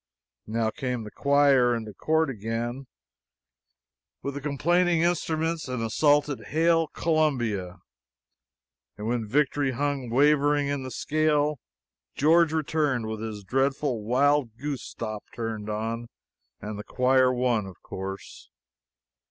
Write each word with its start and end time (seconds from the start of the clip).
Now 0.47 0.71
came 0.71 1.03
the 1.03 1.11
choir 1.11 1.75
into 1.75 1.93
court 1.93 2.31
again, 2.31 2.87
with 4.23 4.33
the 4.33 4.41
complaining 4.41 5.03
instruments, 5.03 5.67
and 5.67 5.83
assaulted 5.83 6.45
"Hail 6.47 6.87
Columbia"; 6.87 7.77
and 8.97 9.05
when 9.05 9.27
victory 9.27 9.73
hung 9.73 10.09
wavering 10.09 10.69
in 10.69 10.81
the 10.81 10.89
scale, 10.89 11.59
George 12.15 12.51
returned 12.51 13.05
with 13.05 13.19
his 13.21 13.43
dreadful 13.43 14.01
wild 14.01 14.57
goose 14.57 14.81
stop 14.81 15.23
turned 15.35 15.69
on 15.69 16.07
and 16.59 16.79
the 16.79 16.83
choir 16.83 17.31
won, 17.31 17.67
of 17.67 17.79
course. 17.83 18.49